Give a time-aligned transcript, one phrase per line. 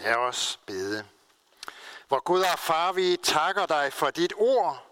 [0.00, 1.06] Lad os bede.
[2.08, 4.86] Hvor Gud og far, vi takker dig for dit ord.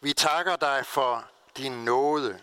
[0.00, 1.24] Vi takker dig for
[1.56, 2.40] din nåde.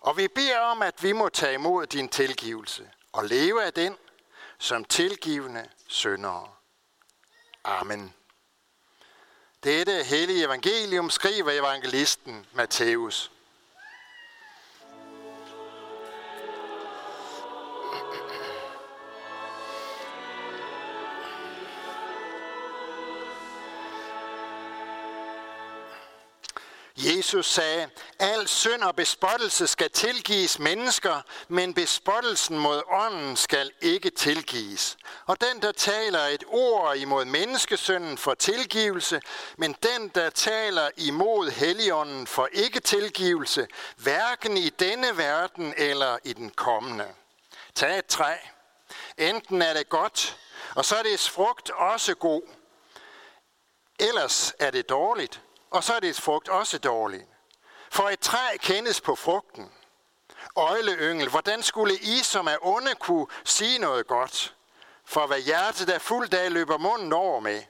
[0.00, 3.96] Og vi beder om, at vi må tage imod din tilgivelse og leve af den
[4.58, 6.48] som tilgivende syndere.
[7.64, 8.14] Amen.
[9.64, 13.30] Dette hellige evangelium skriver evangelisten Matthæus.
[27.04, 34.10] Jesus sagde, al synd og bespottelse skal tilgives mennesker, men bespottelsen mod ånden skal ikke
[34.10, 34.96] tilgives.
[35.26, 39.20] Og den, der taler et ord imod menneskesynden for tilgivelse,
[39.56, 46.32] men den, der taler imod helligånden for ikke tilgivelse, hverken i denne verden eller i
[46.32, 47.06] den kommende.
[47.74, 48.34] Tag et træ.
[49.18, 50.36] Enten er det godt,
[50.74, 52.42] og så er dets frugt også god.
[53.98, 55.41] Ellers er det dårligt,
[55.72, 57.26] og så er det frugt også dårlig.
[57.90, 59.72] For et træ kendes på frugten.
[60.56, 64.54] Øjleyngel, hvordan skulle I, som er onde, kunne sige noget godt?
[65.04, 67.62] For hvad hjertet er fuldt af, løber munden over med.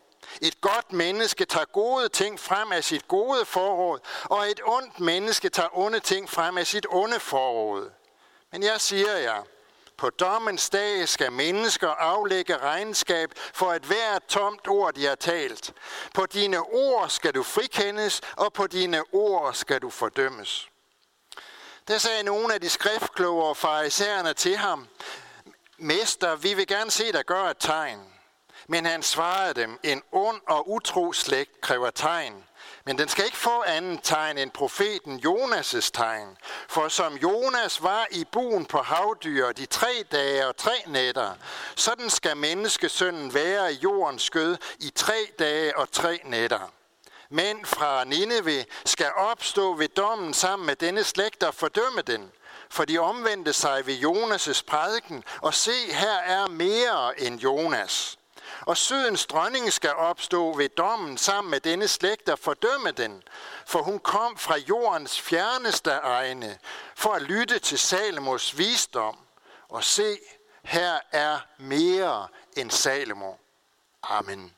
[0.42, 5.48] Et godt menneske tager gode ting frem af sit gode forråd, og et ondt menneske
[5.48, 7.90] tager onde ting frem af sit onde forråd.
[8.52, 9.42] Men jeg siger jer,
[10.02, 15.72] på dommens dag skal mennesker aflægge regnskab for et hvert tomt ord, de har talt.
[16.14, 20.68] På dine ord skal du frikendes, og på dine ord skal du fordømmes.
[21.88, 24.88] Der sagde nogle af de skriftkloge farisæerne til ham,
[25.78, 28.00] Mester, vi vil gerne se dig gøre et tegn.
[28.68, 32.44] Men han svarede dem, en ond og utro slægt kræver tegn.
[32.84, 36.36] Men den skal ikke få anden tegn end profeten Jonas' tegn.
[36.68, 41.34] For som Jonas var i buen på havdyr de tre dage og tre nætter,
[41.76, 46.72] sådan skal menneskesønnen være i jordens skød i tre dage og tre nætter.
[47.30, 52.30] Men fra Nineve skal opstå ved dommen sammen med denne slægt og fordømme den.
[52.70, 58.18] For de omvendte sig ved Jonas' prædiken, og se, her er mere end Jonas.
[58.66, 63.22] Og sydens dronning skal opstå ved dommen sammen med denne slægt og fordømme den,
[63.66, 66.58] for hun kom fra jordens fjerneste egne
[66.94, 69.16] for at lytte til Salomos visdom.
[69.68, 70.18] Og se,
[70.62, 73.32] her er mere end Salomo.
[74.02, 74.54] Amen.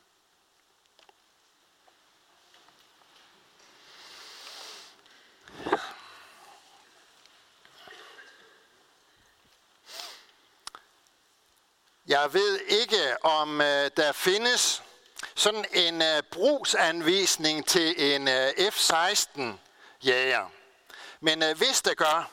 [12.21, 14.83] Jeg ved ikke, om øh, der findes
[15.35, 19.41] sådan en øh, brugsanvisning til en øh, F-16
[20.03, 20.51] jager.
[21.19, 22.29] Men øh, hvis det gør,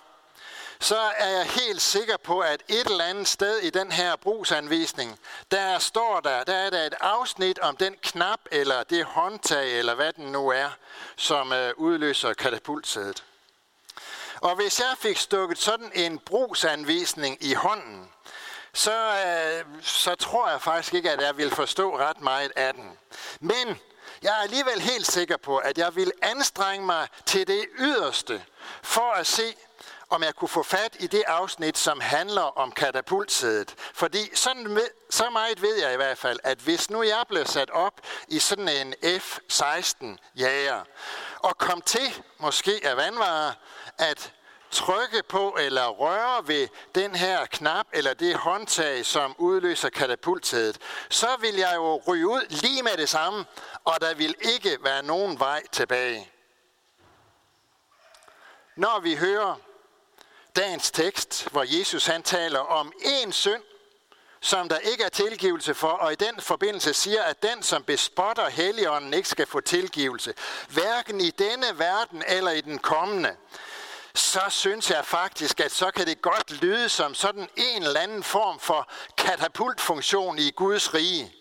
[0.81, 5.19] så er jeg helt sikker på, at et eller andet sted i den her brugsanvisning,
[5.51, 9.95] der står der, der er der et afsnit om den knap, eller det håndtag, eller
[9.95, 10.71] hvad den nu er,
[11.17, 13.25] som øh, udløser katapultsædet.
[14.41, 18.12] Og hvis jeg fik stukket sådan en brugsanvisning i hånden,
[18.75, 22.99] så, øh, så tror jeg faktisk ikke, at jeg vil forstå ret meget af den.
[23.41, 23.81] Men
[24.23, 28.45] jeg er alligevel helt sikker på, at jeg vil anstrenge mig til det yderste,
[28.83, 29.55] for at se,
[30.11, 33.75] om jeg kunne få fat i det afsnit, som handler om katapultsædet.
[33.95, 34.79] Fordi sådan,
[35.11, 38.39] så meget ved jeg i hvert fald, at hvis nu jeg blev sat op i
[38.39, 40.07] sådan en F-16
[40.37, 40.85] jager,
[41.39, 43.53] og kom til, måske af vandvarer,
[43.99, 44.33] at
[44.73, 50.79] trykke på eller røre ved den her knap eller det håndtag, som udløser katapultsædet,
[51.11, 53.45] så vil jeg jo ryge ud lige med det samme,
[53.85, 56.31] og der vil ikke være nogen vej tilbage.
[58.77, 59.55] Når vi hører
[60.57, 63.63] dagens tekst, hvor Jesus han taler om en synd,
[64.41, 68.49] som der ikke er tilgivelse for, og i den forbindelse siger, at den, som bespotter
[68.49, 70.35] Helligånden, ikke skal få tilgivelse,
[70.69, 73.37] hverken i denne verden eller i den kommende,
[74.15, 78.23] så synes jeg faktisk, at så kan det godt lyde som sådan en eller anden
[78.23, 81.35] form for katapultfunktion i Guds rige.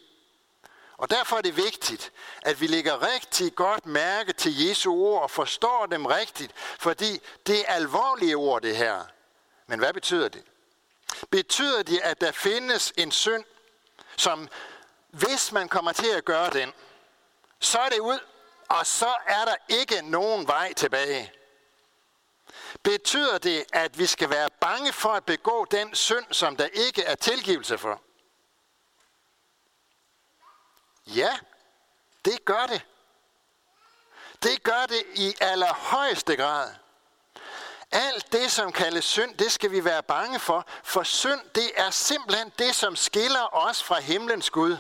[0.98, 2.12] Og derfor er det vigtigt,
[2.42, 7.60] at vi lægger rigtig godt mærke til Jesu ord og forstår dem rigtigt, fordi det
[7.60, 9.04] er alvorlige ord det her.
[9.68, 10.44] Men hvad betyder det?
[11.30, 13.44] Betyder det, at der findes en synd,
[14.18, 14.50] som
[15.10, 16.74] hvis man kommer til at gøre den,
[17.60, 18.20] så er det ud,
[18.70, 21.32] og så er der ikke nogen vej tilbage.
[22.84, 27.04] Betyder det, at vi skal være bange for at begå den synd, som der ikke
[27.04, 28.02] er tilgivelse for?
[31.08, 31.38] Ja,
[32.26, 32.86] det gør det.
[34.44, 36.74] Det gør det i allerhøjeste grad.
[37.92, 41.90] Alt det, som kaldes synd, det skal vi være bange for, for synd, det er
[41.90, 44.78] simpelthen det, som skiller os fra himlens Gud.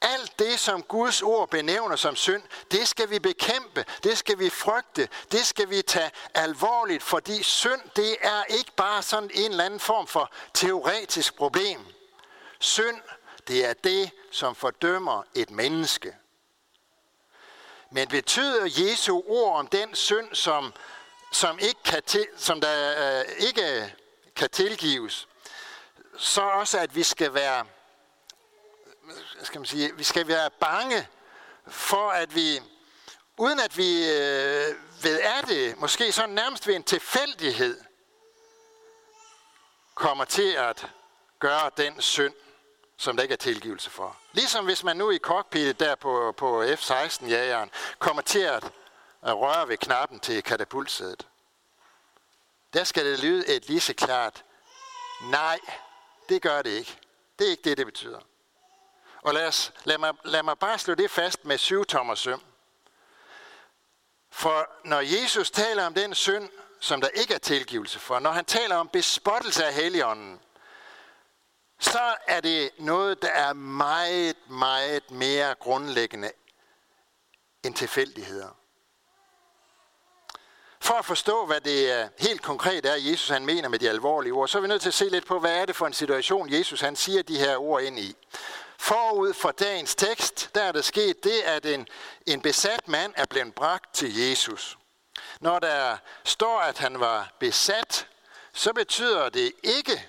[0.00, 4.50] Alt det, som Guds ord benævner som synd, det skal vi bekæmpe, det skal vi
[4.50, 9.64] frygte, det skal vi tage alvorligt, fordi synd, det er ikke bare sådan en eller
[9.64, 11.80] anden form for teoretisk problem.
[12.58, 13.00] Synd,
[13.48, 16.16] det er det, som fordømmer et menneske.
[17.90, 20.72] Men betyder Jesu ord om den synd, som,
[21.32, 23.94] som, ikke, kan til, som der øh, ikke
[24.36, 25.28] kan tilgives,
[26.18, 27.64] så også, at vi skal være
[29.42, 31.08] skal man sige, vi skal være bange
[31.66, 32.60] for, at vi,
[33.36, 37.80] uden at vi øh, ved af det, måske så nærmest ved en tilfældighed,
[39.94, 40.86] kommer til at
[41.38, 42.34] gøre den synd,
[42.96, 44.16] som der ikke er tilgivelse for.
[44.32, 48.64] Ligesom hvis man nu i cockpittet der på, på F-16-jageren kommer til at,
[49.22, 51.26] at røre ved knappen til katapultsædet.
[52.72, 54.44] Der skal det lyde et lige så klart,
[55.22, 55.58] nej,
[56.28, 56.98] det gør det ikke.
[57.38, 58.20] Det er ikke det, det betyder.
[59.22, 62.42] Og lad, os, lad, mig, lad mig bare slå det fast med syv tommer søm.
[64.30, 66.48] For når Jesus taler om den synd,
[66.80, 70.40] som der ikke er tilgivelse for, når han taler om bespottelse af Helligånden,
[71.78, 76.32] så er det noget, der er meget, meget mere grundlæggende
[77.64, 78.48] end tilfældigheder.
[80.80, 84.32] For at forstå, hvad det øh, helt konkret er, Jesus han mener med de alvorlige
[84.32, 85.92] ord, så er vi nødt til at se lidt på, hvad er det for en
[85.92, 88.16] situation, Jesus han siger de her ord ind i.
[88.78, 91.88] Forud for dagens tekst, der er der sket det, at en,
[92.26, 94.78] en besat mand er blevet bragt til Jesus.
[95.40, 98.08] Når der står, at han var besat,
[98.52, 100.08] så betyder det ikke,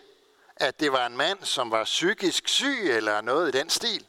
[0.56, 4.06] at det var en mand, som var psykisk syg eller noget i den stil.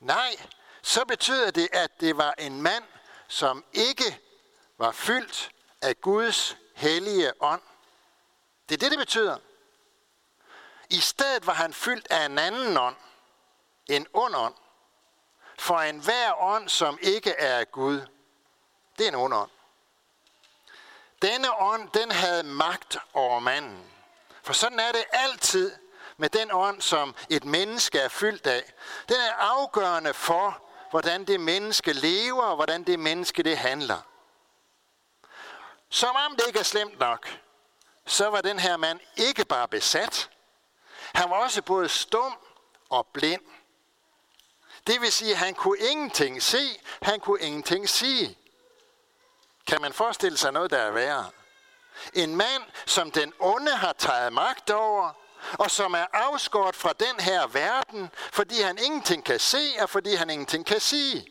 [0.00, 0.36] Nej,
[0.82, 2.84] så betyder det, at det var en mand,
[3.28, 4.18] som ikke
[4.78, 5.50] var fyldt
[5.82, 7.62] af Guds hellige ånd.
[8.68, 9.38] Det er det, det betyder.
[10.90, 12.96] I stedet var han fyldt af en anden ånd
[13.88, 14.54] en ond ånd.
[15.58, 18.00] For enhver ånd, som ikke er af Gud,
[18.98, 19.50] det er en ond ånd.
[21.22, 23.90] Denne ånd, den havde magt over manden.
[24.42, 25.72] For sådan er det altid
[26.16, 28.72] med den ånd, som et menneske er fyldt af.
[29.08, 34.00] Den er afgørende for, hvordan det menneske lever, og hvordan det menneske det handler.
[35.88, 37.38] Som om det ikke er slemt nok,
[38.06, 40.30] så var den her mand ikke bare besat.
[41.14, 42.36] Han var også både stum
[42.90, 43.42] og blind.
[44.86, 48.38] Det vil sige, at han kunne ingenting se, han kunne ingenting sige.
[49.66, 51.30] Kan man forestille sig noget, der er værre?
[52.12, 55.12] En mand, som den onde har taget magt over,
[55.52, 60.14] og som er afskåret fra den her verden, fordi han ingenting kan se, og fordi
[60.14, 61.26] han ingenting kan sige.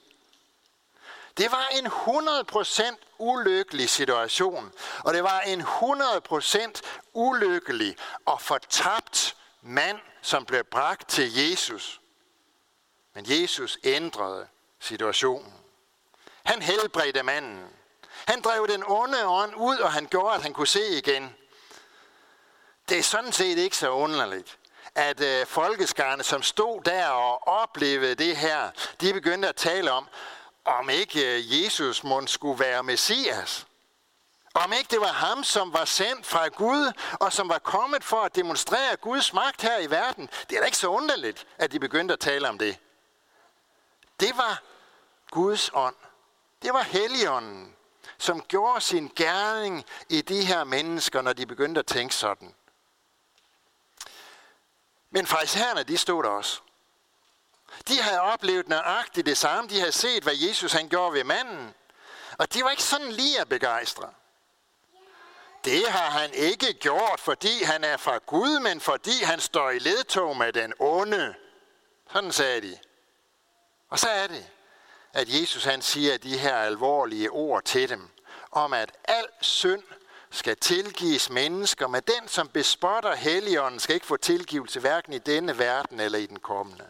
[1.38, 4.72] Det var en 100% ulykkelig situation,
[5.04, 6.82] og det var en 100%
[7.14, 7.96] ulykkelig
[8.26, 12.00] og fortabt mand, som blev bragt til Jesus.
[13.14, 14.48] Men Jesus ændrede
[14.80, 15.54] situationen.
[16.44, 17.68] Han helbredte manden.
[18.28, 21.36] Han drev den onde ånd ud, og han gjorde, at han kunne se igen.
[22.90, 24.58] Det er sådan set ikke så underligt,
[24.96, 28.70] at øh, folkeskarne, som stod der og oplevede det her,
[29.02, 30.08] de begyndte at tale om,
[30.66, 33.68] om ikke øh, Jesus må skulle være Messias.
[34.54, 38.22] Om ikke det var ham, som var sendt fra Gud, og som var kommet for
[38.22, 40.30] at demonstrere Guds magt her i verden.
[40.50, 42.78] Det er da ikke så underligt, at de begyndte at tale om det.
[44.20, 44.64] Det var
[45.32, 45.96] Guds ånd.
[46.62, 47.76] Det var Helligånden,
[48.18, 52.56] som gjorde sin gerning i de her mennesker, når de begyndte at tænke sådan.
[55.10, 56.62] Men fraisererne, de stod der også.
[57.88, 59.70] De havde oplevet nøjagtigt det samme.
[59.70, 61.74] De havde set, hvad Jesus han gjorde ved manden.
[62.38, 64.14] Og de var ikke sådan lige at begejstre.
[65.66, 69.80] Det har han ikke gjort, fordi han er fra Gud, men fordi han står i
[69.80, 71.36] ledtog med den onde.
[72.14, 72.80] Sådan sagde de.
[73.94, 74.50] Og så er det,
[75.14, 78.10] at Jesus han siger de her alvorlige ord til dem,
[78.52, 79.84] om at al synd
[80.32, 85.58] skal tilgives mennesker, men den, som bespotter Helligånden, skal ikke få tilgivelse hverken i denne
[85.58, 86.90] verden eller i den kommende.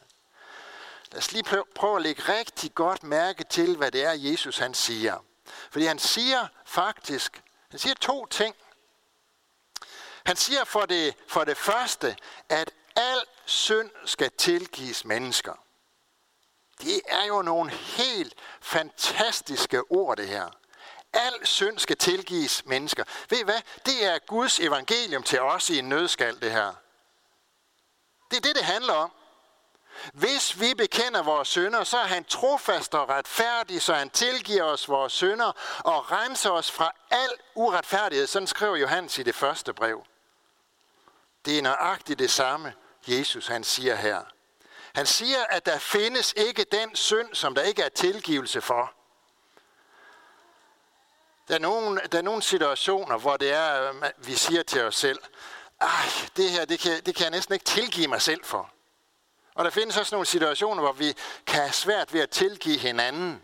[1.11, 4.73] Lad os lige prøve at lægge rigtig godt mærke til, hvad det er, Jesus han
[4.73, 5.25] siger.
[5.71, 8.55] Fordi han siger faktisk, han siger to ting.
[10.25, 12.15] Han siger for det, for det første,
[12.49, 15.62] at al synd skal tilgives mennesker.
[16.83, 20.49] Det er jo nogle helt fantastiske ord, det her.
[21.13, 23.03] Al synd skal tilgives mennesker.
[23.29, 23.61] Ved I hvad?
[23.85, 26.73] Det er Guds evangelium til os i en nødskal, det her.
[28.31, 29.11] Det er det, det handler om.
[30.13, 34.89] Hvis vi bekender vores synder, så er han trofast og retfærdig, så han tilgiver os
[34.89, 38.27] vores synder og renser os fra al uretfærdighed.
[38.27, 40.03] Sådan skriver Johannes i det første brev.
[41.45, 42.73] Det er nøjagtigt det samme,
[43.07, 44.23] Jesus han siger her.
[44.95, 48.93] Han siger, at der findes ikke den synd, som der ikke er tilgivelse for.
[51.47, 54.95] Der er nogle, der er nogle situationer, hvor det er, øh, vi siger til os
[54.95, 55.19] selv,
[55.81, 56.05] ej,
[56.37, 58.69] det her, det kan, det kan jeg næsten ikke tilgive mig selv for.
[59.53, 61.13] Og der findes også nogle situationer, hvor vi
[61.47, 63.43] kan have svært ved at tilgive hinanden.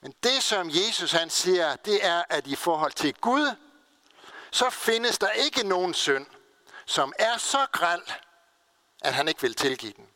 [0.00, 3.56] Men det, som Jesus han siger, det er, at i forhold til Gud,
[4.50, 6.26] så findes der ikke nogen synd,
[6.86, 8.02] som er så græld,
[9.00, 10.11] at han ikke vil tilgive den.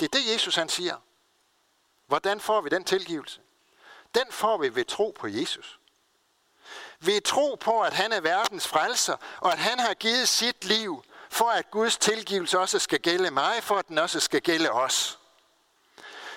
[0.00, 0.96] Det er det, Jesus han siger.
[2.06, 3.40] Hvordan får vi den tilgivelse?
[4.14, 5.80] Den får vi ved tro på Jesus.
[7.00, 11.04] Ved tro på, at han er verdens frelser, og at han har givet sit liv,
[11.30, 15.18] for at Guds tilgivelse også skal gælde mig, for at den også skal gælde os.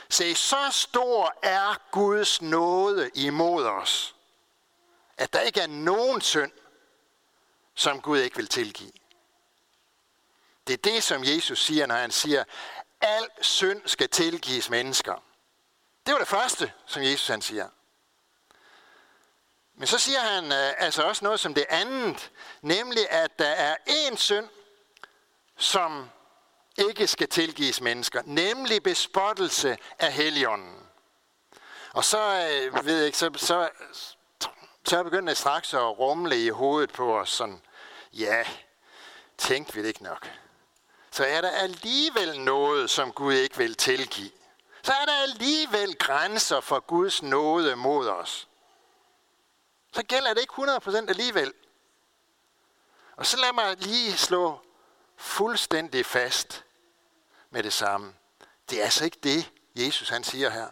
[0.09, 4.15] Se, så stor er Guds nåde imod os,
[5.17, 6.51] at der ikke er nogen synd,
[7.75, 8.91] som Gud ikke vil tilgive.
[10.67, 12.43] Det er det, som Jesus siger, når han siger,
[13.01, 15.23] al synd skal tilgives mennesker.
[16.05, 17.69] Det var det første, som Jesus han siger.
[19.73, 23.75] Men så siger han øh, altså også noget som det andet, nemlig at der er
[23.89, 24.49] én synd,
[25.57, 26.09] som
[26.77, 30.87] ikke skal tilgives mennesker, nemlig bespottelse af heligånden.
[31.93, 33.69] Og så, øh, ved jeg ikke, så, så,
[34.85, 37.61] så er det straks at rumle i hovedet på os sådan,
[38.13, 38.45] ja,
[39.37, 40.31] tænkte vi det ikke nok.
[41.11, 44.31] Så er der alligevel noget, som Gud ikke vil tilgive.
[44.83, 48.47] Så er der alligevel grænser for Guds nåde mod os.
[49.93, 51.53] Så gælder det ikke 100% alligevel.
[53.15, 54.59] Og så lad mig lige slå
[55.17, 56.65] fuldstændig fast
[57.49, 58.13] med det samme.
[58.69, 60.67] Det er altså ikke det, Jesus han siger her.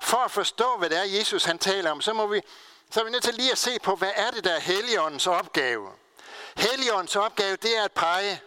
[0.00, 2.40] For at forstå, hvad det er, Jesus han taler om, så, må vi,
[2.90, 5.26] så er vi nødt til lige at se på, hvad er det, der er Helligåndens
[5.26, 5.90] opgave.
[6.56, 8.40] Helligåndens opgave, det er at pege.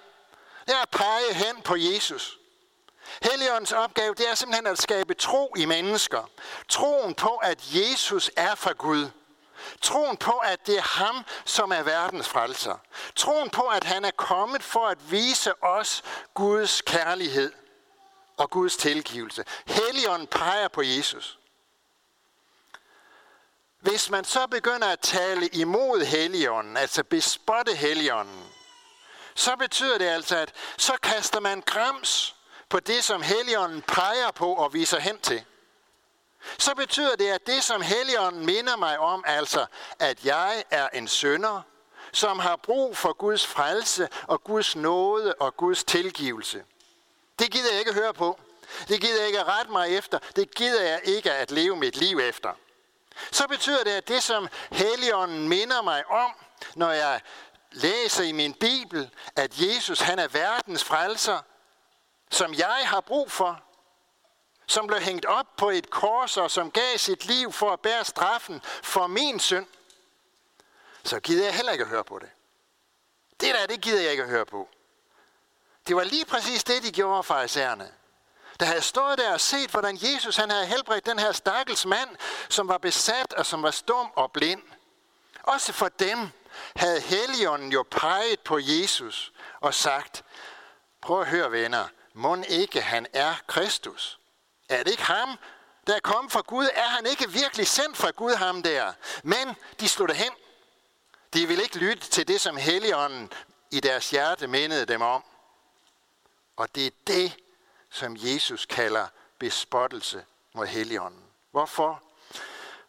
[0.69, 2.39] Det er at pege hen på Jesus.
[3.21, 6.29] Helligåndens opgave, det er simpelthen at skabe tro i mennesker.
[6.67, 9.09] Troen på, at Jesus er fra Gud.
[9.81, 12.75] Troen på, at det er ham, som er verdens frelser.
[13.15, 17.51] Troen på, at han er kommet for at vise os Guds kærlighed
[18.38, 19.43] og Guds tilgivelse.
[19.65, 21.39] Helligånden peger på Jesus.
[23.79, 28.43] Hvis man så begynder at tale imod Helligånden, altså bespotte Helligånden,
[29.39, 32.36] så betyder det altså, at så kaster man grams
[32.69, 35.46] på det, som Helligånden peger på og viser hen til
[36.58, 39.65] så betyder det, at det, som Helligånden minder mig om, altså,
[40.00, 41.62] at jeg er en sønder,
[42.12, 46.63] som har brug for Guds frelse og Guds nåde og Guds tilgivelse.
[47.39, 48.39] Det gider jeg ikke høre på.
[48.88, 50.19] Det gider jeg ikke at rette mig efter.
[50.36, 52.50] Det gider jeg ikke at leve mit liv efter.
[53.31, 56.31] Så betyder det, at det, som Helligånden minder mig om,
[56.75, 57.22] når jeg
[57.71, 61.41] læser i min Bibel, at Jesus han er verdens frelser,
[62.31, 63.63] som jeg har brug for,
[64.67, 68.05] som blev hængt op på et kors og som gav sit liv for at bære
[68.05, 69.67] straffen for min synd,
[71.03, 72.29] så gider jeg heller ikke at høre på det.
[73.41, 74.69] Det der, det gider jeg ikke at høre på.
[75.88, 77.91] Det var lige præcis det, de gjorde farisæerne.
[78.59, 82.09] Der havde stået der og set, hvordan Jesus han havde helbredt den her stakkels mand,
[82.49, 84.61] som var besat og som var stum og blind.
[85.43, 86.29] Også for dem
[86.75, 90.23] havde Helligånden jo peget på Jesus og sagt,
[91.01, 94.19] prøv at høre venner, må ikke han er Kristus?
[94.69, 95.38] Er det ikke ham,
[95.88, 96.69] der er kommet fra Gud?
[96.73, 98.93] Er han ikke virkelig sendt fra Gud, ham der?
[99.23, 100.31] Men de slutter hen.
[101.33, 103.31] De vil ikke lytte til det, som Helligånden
[103.71, 105.23] i deres hjerte mindede dem om.
[106.55, 107.38] Og det er det,
[107.89, 109.07] som Jesus kalder
[109.39, 111.23] bespottelse mod Helligånden.
[111.51, 112.03] Hvorfor?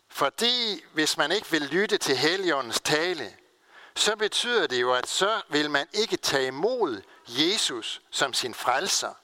[0.08, 3.36] Fordi hvis man ikke vil lytte til Helligåndens tale,
[3.96, 9.14] så betyder det jo, at så vil man ikke tage imod Jesus som sin frelser.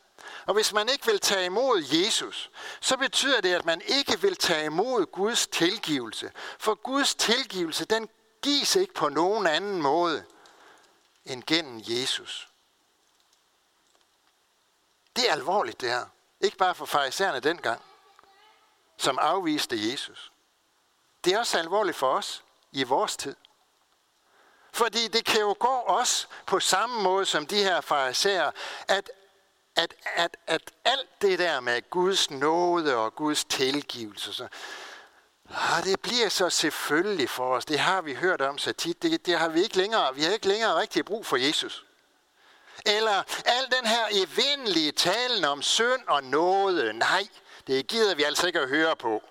[0.47, 4.37] Og hvis man ikke vil tage imod Jesus, så betyder det, at man ikke vil
[4.37, 6.33] tage imod Guds tilgivelse.
[6.59, 8.09] For Guds tilgivelse, den
[8.43, 10.25] gives ikke på nogen anden måde
[11.25, 12.49] end gennem Jesus.
[15.17, 16.07] Det er alvorligt det her.
[16.41, 17.83] Ikke bare for farisæerne dengang,
[18.97, 20.33] som afviste Jesus.
[21.25, 23.37] Det er også alvorligt for os i vores tid.
[24.77, 28.51] Fordi det kan jo gå os på samme måde som de her farisæer,
[28.89, 29.11] at
[29.77, 34.49] at, at, at alt det der med Guds nåde og Guds tilgivelse, så,
[35.51, 37.65] ah, det bliver så selvfølgelig for os.
[37.65, 39.03] Det har vi hørt om så tit.
[39.03, 40.15] Det, det har vi ikke længere.
[40.15, 41.85] Vi har ikke længere rigtig brug for Jesus.
[42.87, 46.93] Eller al den her evindelige talen om synd og nåde.
[46.93, 47.29] Nej,
[47.67, 49.23] det gider vi altså ikke at høre på.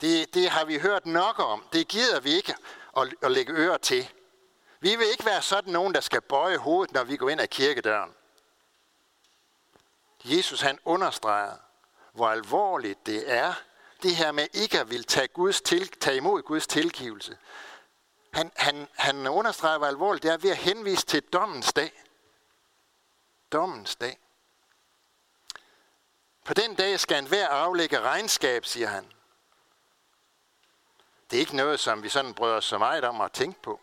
[0.00, 1.64] Det, det har vi hørt nok om.
[1.72, 2.54] Det gider vi ikke
[2.96, 4.08] at, at lægge øre til.
[4.80, 7.48] Vi vil ikke være sådan nogen, der skal bøje hovedet, når vi går ind ad
[7.48, 8.14] kirkedøren.
[10.24, 11.56] Jesus han understreger,
[12.12, 13.54] hvor alvorligt det er,
[14.02, 17.38] det her med ikke at vil tage, Guds til, tage imod Guds tilgivelse.
[18.32, 22.04] Han, han, han understreger, hvor alvorligt det er ved at henvise til dommens dag.
[23.52, 24.18] Dommens dag.
[26.44, 29.12] På den dag skal hver aflægge regnskab, siger han.
[31.30, 33.80] Det er ikke noget, som vi sådan bryder os så meget om at tænke på.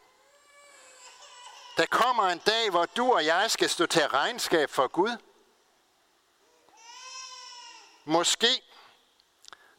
[1.78, 5.18] Der kommer en dag, hvor du og jeg skal stå til regnskab for Gud.
[8.06, 8.48] Måske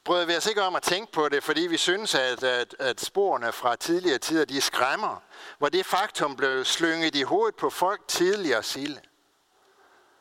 [0.05, 3.01] bryder vi os ikke om at tænke på det, fordi vi synes, at, at, at
[3.01, 5.23] sporene fra tidligere tider, de skræmmer,
[5.59, 9.01] hvor det faktum blev slynget i hovedet på folk tidligere sille.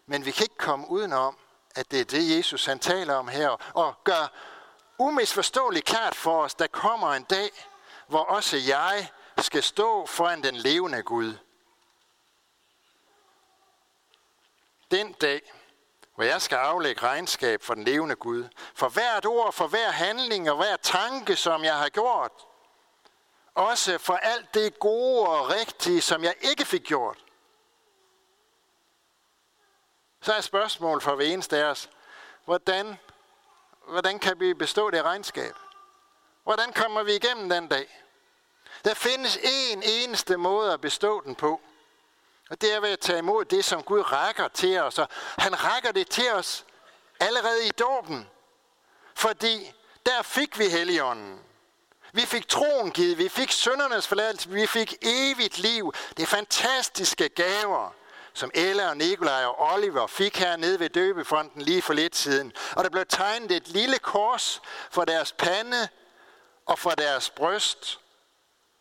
[0.05, 1.37] Men vi kan ikke komme udenom,
[1.75, 4.33] at det er det, Jesus han taler om her, og gør
[4.97, 7.49] umisforståeligt klart for os, der kommer en dag,
[8.07, 11.33] hvor også jeg skal stå foran den levende Gud.
[14.91, 15.53] Den dag,
[16.15, 18.49] hvor jeg skal aflægge regnskab for den levende Gud.
[18.75, 22.31] For hvert ord, for hver handling og hver tanke, som jeg har gjort.
[23.55, 27.17] Også for alt det gode og rigtige, som jeg ikke fik gjort.
[30.21, 31.89] Så er spørgsmålet for hver eneste af os,
[32.45, 32.97] hvordan,
[33.87, 35.53] hvordan kan vi bestå det regnskab?
[36.43, 38.03] Hvordan kommer vi igennem den dag?
[38.85, 41.61] Der findes én eneste måde at bestå den på.
[42.49, 44.99] Og det er ved at tage imod det, som Gud rækker til os.
[44.99, 46.65] Og han rækker det til os
[47.19, 48.29] allerede i dåben.
[49.15, 49.73] Fordi
[50.05, 51.39] der fik vi Helligånden.
[52.13, 55.93] Vi fik troen givet, vi fik søndernes forladelse, vi fik evigt liv.
[56.17, 57.93] Det er fantastiske gaver,
[58.33, 62.53] som Ella og Nikolaj og Oliver fik hernede ved døbefonden lige for lidt siden.
[62.75, 64.61] Og der blev tegnet et lille kors
[64.91, 65.87] for deres pande
[66.65, 67.99] og for deres bryst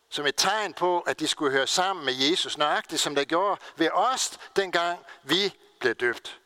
[0.09, 3.61] som et tegn på, at de skulle høre sammen med Jesus, nøjagtigt som der gjorde
[3.75, 6.39] ved os, dengang vi blev døbt.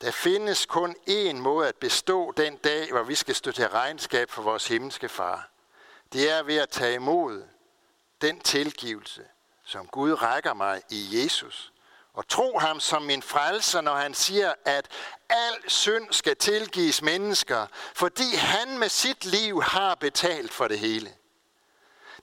[0.00, 4.30] Der findes kun én måde at bestå den dag, hvor vi skal stå til regnskab
[4.30, 5.50] for vores himmelske far.
[6.12, 7.48] Det er ved at tage imod
[8.20, 9.24] den tilgivelse,
[9.64, 11.71] som Gud rækker mig i Jesus
[12.14, 14.88] og tro ham som min frelser, når han siger, at
[15.28, 21.14] al synd skal tilgives mennesker, fordi han med sit liv har betalt for det hele.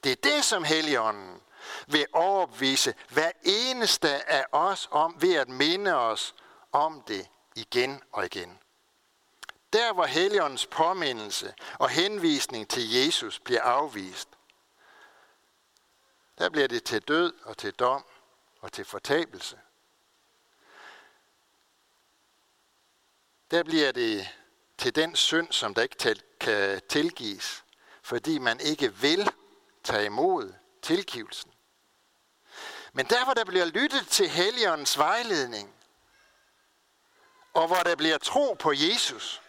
[0.03, 1.41] Det er det, som Helligånden
[1.87, 6.35] vil overbevise hver eneste af os om, ved at minde os
[6.71, 8.59] om det igen og igen.
[9.73, 14.29] Der, hvor Helligåndens påmindelse og henvisning til Jesus bliver afvist,
[16.37, 18.05] der bliver det til død og til dom
[18.61, 19.57] og til fortabelse.
[23.51, 24.29] Der bliver det
[24.77, 27.63] til den synd, som der ikke kan tilgives,
[28.01, 29.31] fordi man ikke vil
[29.83, 31.51] tage imod tilgivelsen.
[32.93, 35.73] Men der, hvor der bliver lyttet til Helligåndens vejledning,
[37.53, 39.41] og hvor der bliver tro på Jesus,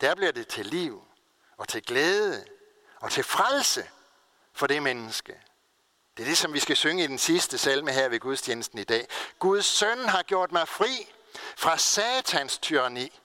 [0.00, 1.04] der bliver det til liv
[1.56, 2.44] og til glæde
[3.00, 3.90] og til frelse
[4.52, 5.40] for det menneske.
[6.16, 8.84] Det er det, som vi skal synge i den sidste salme her ved gudstjenesten i
[8.84, 9.08] dag.
[9.38, 11.12] Guds søn har gjort mig fri
[11.56, 13.20] fra satans tyranni,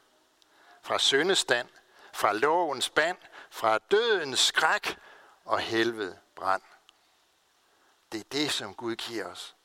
[0.82, 1.70] fra syndestand,
[2.14, 3.18] fra lovens band,
[3.50, 4.98] fra dødens skræk
[5.46, 6.62] og helvede brand.
[8.12, 9.56] Det er det, som Gud giver os.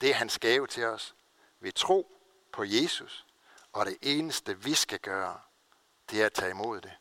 [0.00, 1.14] Det er hans gave til os.
[1.60, 2.18] Vi tro
[2.52, 3.26] på Jesus,
[3.72, 5.40] og det eneste, vi skal gøre,
[6.10, 6.92] det er at tage imod det.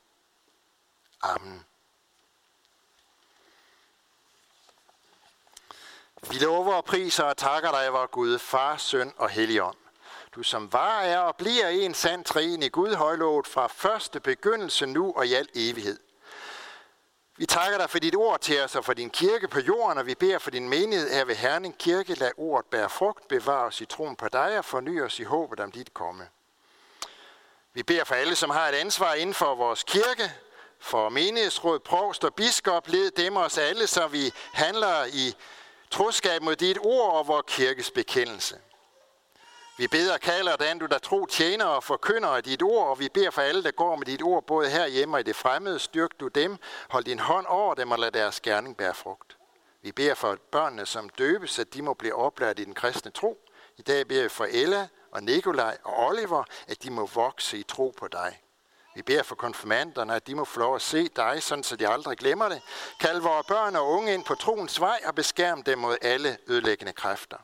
[1.21, 1.65] Amen.
[6.29, 9.80] Vi lover og priser og takker dig, vor Gud, Far, Søn og Helligånd
[10.35, 14.85] du som var er og bliver en sand træen i Gud højlovet fra første begyndelse
[14.85, 15.99] nu og i al evighed.
[17.37, 20.05] Vi takker dig for dit ord til os og for din kirke på jorden, og
[20.05, 22.13] vi beder for din menighed her ved Herning Kirke.
[22.13, 25.59] Lad ordet bære frugt, bevare os i troen på dig og forny os i håbet
[25.59, 26.27] om dit komme.
[27.73, 30.31] Vi beder for alle, som har et ansvar inden for vores kirke,
[30.79, 35.35] for menighedsråd, provst og biskop, led dem os alle, så vi handler i
[35.89, 38.57] troskab mod dit ord og vores kirkes bekendelse.
[39.81, 43.09] Vi beder kalder den du der tro tjener og forkynder af dit ord, og vi
[43.09, 45.79] beder for alle, der går med dit ord, både her hjemme og i det fremmede.
[45.79, 46.57] Styrk du dem,
[46.89, 49.37] hold din hånd over dem og lad deres gerning bære frugt.
[49.81, 53.37] Vi beder for børnene, som døbes, at de må blive oplært i den kristne tro.
[53.77, 57.63] I dag beder vi for Ella og Nikolaj og Oliver, at de må vokse i
[57.63, 58.39] tro på dig.
[58.95, 61.87] Vi beder for konfirmanderne, at de må få lov at se dig, sådan så de
[61.87, 62.61] aldrig glemmer det.
[62.99, 66.93] Kald vores børn og unge ind på troens vej og beskærm dem mod alle ødelæggende
[66.93, 67.37] kræfter.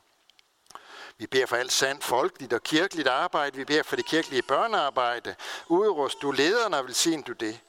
[1.19, 3.57] Vi beder for alt sandt folkeligt og kirkeligt arbejde.
[3.57, 5.35] Vi beder for det kirkelige børnearbejde.
[5.67, 7.59] Udrust du lederne velsign du det.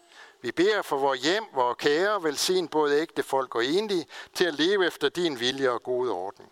[0.42, 4.54] Vi beder for vores hjem, vores kære, velsign både ægte folk og enlige, til at
[4.54, 6.44] leve efter din vilje og gode orden.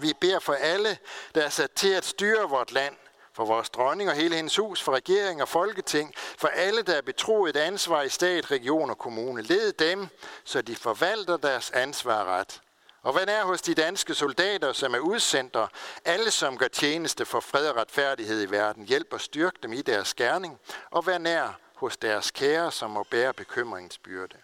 [0.00, 0.98] Vi beder for alle,
[1.34, 2.96] der er sat til at styre vort land,
[3.32, 7.02] for vores dronning og hele hendes hus, for regering og folketing, for alle, der er
[7.02, 9.42] betroet et ansvar i stat, region og kommune.
[9.42, 10.08] Led dem,
[10.44, 12.60] så de forvalter deres ansvar ret.
[13.02, 15.56] Og hvad er hos de danske soldater, som er udsendt,
[16.04, 19.82] alle, som gør tjeneste for fred og retfærdighed i verden, hjælp og styrk dem i
[19.82, 20.58] deres gerning,
[20.90, 24.36] og vær nær hos deres kære, som må bære bekymringens byrde.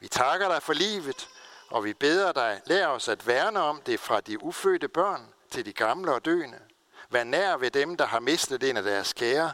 [0.00, 1.28] Vi takker dig for livet,
[1.70, 5.66] og vi beder dig, lær os at værne om det fra de ufødte børn til
[5.66, 6.58] de gamle og døende.
[7.10, 9.52] Vær nær ved dem, der har mistet en af deres kære,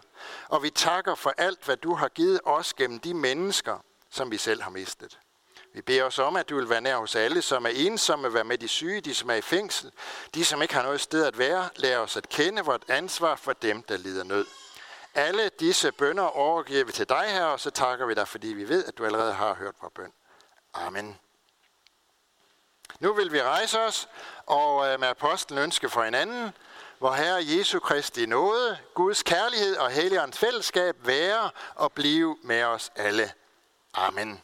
[0.48, 4.36] og vi takker for alt, hvad du har givet os gennem de mennesker, som vi
[4.36, 5.18] selv har mistet.
[5.72, 8.44] Vi beder os om, at du vil være nær hos alle, som er ensomme, være
[8.44, 9.92] med de syge, de som er i fængsel,
[10.34, 11.68] de som ikke har noget sted at være.
[11.76, 14.46] Lær os at kende vort ansvar for dem, der lider nød.
[15.14, 18.68] Alle disse bønder overgiver vi til dig her, og så takker vi dig, fordi vi
[18.68, 20.12] ved, at du allerede har hørt vores bøn.
[20.74, 21.18] Amen.
[23.00, 24.08] Nu vil vi rejse os
[24.46, 26.52] og øh, med apostlen ønske for hinanden,
[26.98, 32.92] hvor Herre Jesu Kristi nåde, Guds kærlighed og Helligåndens fællesskab være og blive med os
[32.96, 33.32] alle.
[33.94, 34.42] Amen.